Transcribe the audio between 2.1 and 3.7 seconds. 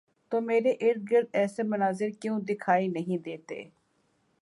کیوں دکھائی نہیں دیتے؟